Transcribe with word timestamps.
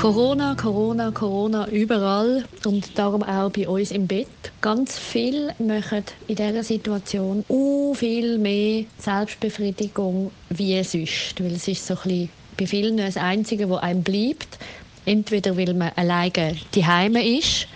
Corona, 0.00 0.54
Corona, 0.54 1.10
Corona 1.10 1.68
überall 1.68 2.46
und 2.64 2.98
darum 2.98 3.22
auch 3.22 3.50
bei 3.50 3.68
uns 3.68 3.90
im 3.90 4.06
Bett. 4.06 4.28
Ganz 4.62 4.98
viel 4.98 5.52
machen 5.58 6.04
in 6.26 6.36
dieser 6.36 6.64
Situation 6.64 7.44
viel 7.92 8.38
mehr 8.38 8.84
Selbstbefriedigung 8.96 10.30
wie 10.48 10.82
sonst, 10.82 11.38
weil 11.38 11.52
es 11.52 11.68
ist 11.68 11.86
so 11.86 11.92
ein 11.96 12.00
bisschen 12.00 12.30
bei 12.56 12.66
vielen 12.66 12.96
das 12.96 13.18
Einzige, 13.18 13.68
was 13.68 13.82
einem 13.82 14.02
bleibt. 14.02 14.58
Entweder 15.04 15.54
weil 15.58 15.74
man 15.74 15.92
alleine 15.96 16.56
daheim 16.74 17.16
ist 17.16 17.68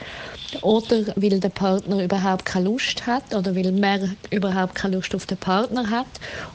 oder 0.62 1.04
weil 1.16 1.38
der 1.38 1.50
Partner 1.50 2.02
überhaupt 2.02 2.46
keine 2.46 2.70
Lust 2.70 3.06
hat 3.06 3.34
oder 3.34 3.54
weil 3.54 3.70
man 3.70 4.16
überhaupt 4.30 4.74
keine 4.76 4.96
Lust 4.96 5.14
auf 5.14 5.26
den 5.26 5.36
Partner 5.36 5.90
hat. 5.90 6.06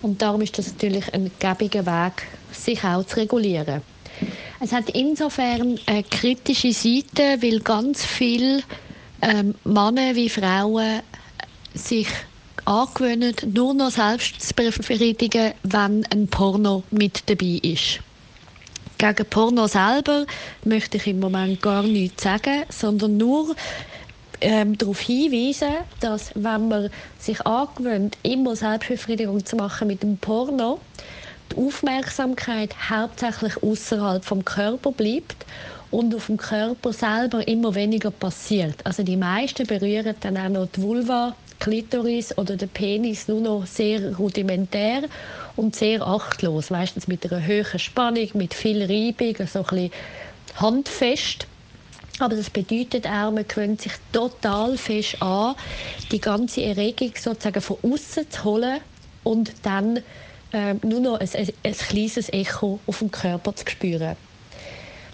Und 0.02 0.20
darum 0.24 0.41
ist 0.41 0.58
das 0.58 0.74
natürlich 0.74 1.13
ein 1.13 1.30
gäbiger 1.38 1.86
Weg, 1.86 2.24
sich 2.52 2.84
auch 2.84 3.05
zu 3.05 3.18
regulieren. 3.18 3.84
Es 4.62 4.73
hat 4.73 4.90
insofern 4.90 5.80
eine 5.86 6.04
kritische 6.04 6.73
Seite, 6.73 7.41
weil 7.41 7.62
ganz 7.62 8.04
viele 8.04 8.62
ähm, 9.22 9.55
Männer 9.63 10.16
wie 10.16 10.27
Frauen 10.27 10.99
sich 11.73 12.08
angewöhnen, 12.66 13.34
nur 13.54 13.73
noch 13.73 13.91
selbst 13.91 14.41
zu 14.41 14.54
befriedigen, 14.54 15.54
wenn 15.63 16.05
ein 16.12 16.27
Porno 16.27 16.84
mit 16.91 17.30
dabei 17.30 17.59
ist. 17.63 18.02
Gegen 18.98 19.26
Porno 19.30 19.68
selber 19.68 20.26
möchte 20.65 20.98
ich 20.98 21.07
im 21.07 21.21
Moment 21.21 21.62
gar 21.62 21.84
nichts 21.84 22.24
sagen, 22.24 22.63
sondern 22.68 23.15
nur 23.15 23.55
ähm, 24.41 24.77
darauf 24.77 24.99
hinweisen, 24.99 25.74
dass 26.02 26.32
wenn 26.35 26.68
man 26.68 26.90
sich 27.18 27.40
angewöhnt, 27.46 28.18
immer 28.24 28.57
Selbstbefriedigung 28.57 29.46
zu 29.46 29.55
machen 29.55 29.87
mit 29.87 30.04
dem 30.04 30.18
Porno, 30.18 30.80
die 31.52 31.58
Aufmerksamkeit 31.58 32.76
hauptsächlich 32.90 33.62
außerhalb 33.64 34.24
vom 34.24 34.46
Körper 34.46 34.92
bleibt 34.92 35.46
und 35.92 36.14
auf 36.14 36.28
dem 36.28 36.38
Körper 36.38 36.94
selber 36.94 37.48
immer 37.48 37.76
weniger 37.76 38.12
passiert. 38.12 38.76
Also 38.86 39.04
die 39.04 39.18
meisten 39.18 39.66
berühren 39.66 40.16
dann 40.22 40.38
auch 40.38 40.50
noch 40.50 40.68
die 40.68 40.82
Vulva, 40.82 41.36
Klitoris 41.60 42.38
oder 42.38 42.55
den 42.55 42.70
Penis 42.70 43.27
nur 43.27 43.42
noch 43.42 43.66
sehr 43.66 44.16
rudimentär 44.18 45.04
und 45.55 45.76
sehr 45.76 46.02
achtlos, 46.02 46.70
meistens 46.70 47.08
mit 47.08 47.30
einer 47.30 47.46
höheren 47.46 47.80
Spannung, 47.80 48.30
mit 48.34 48.54
viel 48.54 48.84
Reibung, 48.84 49.36
so 49.46 49.64
bisschen 49.64 49.92
handfest. 50.55 51.48
Aber 52.20 52.36
das 52.36 52.50
bedeutet 52.50 53.05
auch, 53.05 53.32
man 53.32 53.48
gewöhnt 53.48 53.82
sich 53.82 53.94
total 54.12 54.77
fest 54.77 55.22
an, 55.22 55.55
die 56.12 56.20
ganze 56.20 56.64
Erregung 56.64 57.12
sozusagen 57.18 57.62
von 57.62 57.77
außen 57.82 58.30
zu 58.30 58.44
holen 58.44 58.80
und 59.24 59.54
dann 59.64 60.02
äh, 60.54 60.74
nur 60.86 61.00
noch 61.00 61.20
ein, 61.20 61.30
ein, 61.34 61.50
ein 61.64 61.74
kleines 61.74 62.32
Echo 62.32 62.80
auf 62.88 63.00
dem 63.00 63.12
Körper 63.12 63.55
zu 63.55 63.66
spüren. 63.70 64.16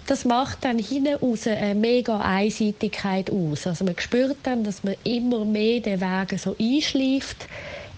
Das 0.06 0.24
macht 0.24 0.64
dann 0.64 0.78
hinten 0.78 1.16
raus 1.16 1.48
eine 1.48 1.74
mega 1.74 2.20
Einseitigkeit 2.20 3.28
aus. 3.30 3.66
Also 3.66 3.84
man 3.84 3.98
spürt 3.98 4.36
dann, 4.44 4.62
dass 4.62 4.84
man 4.84 4.94
immer 5.02 5.44
mehr 5.44 5.80
den 5.80 6.00
Weg 6.00 6.38
so 6.38 6.54
einschleift, 6.60 7.46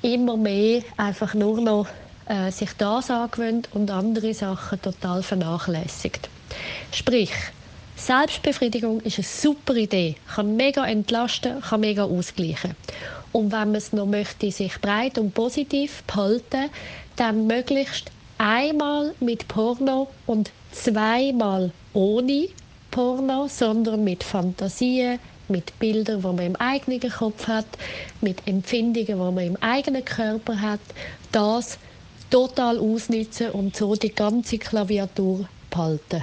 immer 0.01 0.37
mehr 0.37 0.83
einfach 0.97 1.35
nur 1.35 1.61
noch 1.61 1.87
äh, 2.27 2.51
sich 2.51 2.71
das 2.79 3.11
angewöhnt 3.11 3.69
und 3.75 3.91
andere 3.91 4.33
Sachen 4.33 4.81
total 4.81 5.23
vernachlässigt. 5.23 6.31
Sprich, 6.93 7.33
Selbstbefriedigung 7.97 9.01
ist 9.01 9.19
eine 9.19 9.25
super 9.25 9.75
Idee, 9.75 10.17
kann 10.35 10.57
mega 10.57 10.87
entlasten, 10.87 11.61
kann 11.61 11.81
mega 11.81 12.05
ausgleichen. 12.05 12.75
Und 13.33 13.53
wenn 13.53 13.59
man 13.59 13.75
es 13.75 13.93
noch 13.93 14.07
möchte, 14.07 14.51
sich 14.51 14.81
breit 14.81 15.19
und 15.19 15.35
positiv 15.35 16.03
behalten, 16.05 16.71
dann 17.17 17.47
möglichst 17.47 18.11
einmal 18.39 19.15
mit 19.21 19.49
Porno 19.49 20.09
und 20.27 20.51
zweimal 20.73 21.73
ohne 21.93 22.49
Porno, 22.91 23.49
sondern 23.49 24.05
mit 24.05 24.25
Fantasien, 24.25 25.19
mit 25.49 25.79
Bildern, 25.79 26.21
die 26.21 26.27
man 26.27 26.39
im 26.39 26.57
eigenen 26.57 27.01
Kopf 27.01 27.47
hat, 27.49 27.67
mit 28.21 28.47
Empfindungen, 28.47 29.07
die 29.07 29.15
man 29.15 29.39
im 29.39 29.57
eigenen 29.57 30.05
Körper 30.05 30.61
hat, 30.61 30.81
das 31.33 31.79
total 32.31 32.79
ausnutzen 32.79 33.51
und 33.51 33.77
so 33.77 33.95
die 33.95 34.15
ganze 34.15 34.59
Klaviatur 34.59 35.49
behalten. 35.71 36.23